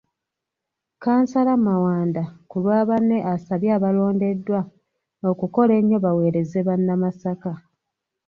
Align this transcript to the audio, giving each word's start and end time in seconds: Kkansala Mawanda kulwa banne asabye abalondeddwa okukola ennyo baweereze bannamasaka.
Kkansala 0.95 1.53
Mawanda 1.65 2.23
kulwa 2.49 2.79
banne 2.89 3.17
asabye 3.33 3.69
abalondeddwa 3.77 4.61
okukola 5.29 5.71
ennyo 5.79 5.97
baweereze 6.05 6.59
bannamasaka. 6.67 7.51